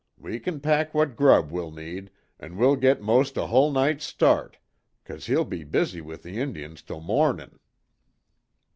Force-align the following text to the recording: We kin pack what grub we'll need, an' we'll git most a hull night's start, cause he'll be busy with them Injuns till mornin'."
We 0.17 0.39
kin 0.39 0.61
pack 0.61 0.95
what 0.95 1.15
grub 1.15 1.51
we'll 1.51 1.69
need, 1.69 2.09
an' 2.39 2.57
we'll 2.57 2.75
git 2.75 3.03
most 3.03 3.37
a 3.37 3.45
hull 3.45 3.69
night's 3.71 4.03
start, 4.03 4.57
cause 5.05 5.27
he'll 5.27 5.45
be 5.45 5.63
busy 5.63 6.01
with 6.01 6.23
them 6.23 6.33
Injuns 6.33 6.81
till 6.81 7.01
mornin'." 7.01 7.59